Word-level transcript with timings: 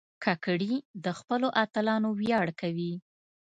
کاکړي 0.23 0.73
د 1.03 1.05
خپلو 1.19 1.47
اتلانو 1.63 2.09
ویاړ 2.19 2.47
کوي. 2.61 2.93